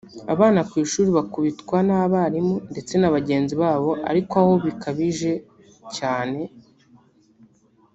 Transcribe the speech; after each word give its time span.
abana 0.33 0.59
ku 0.69 0.75
ishuri 0.85 1.09
bakubitwa 1.17 1.77
n’abarimu 1.87 2.55
ndetse 2.71 2.93
na 2.97 3.09
bagenzi 3.15 3.53
babo 3.61 3.91
ariko 4.09 4.33
aho 4.41 4.53
bikabije 4.65 5.31
cyane 5.97 6.41